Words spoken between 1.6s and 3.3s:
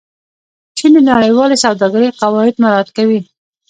سوداګرۍ قواعد مراعت کوي.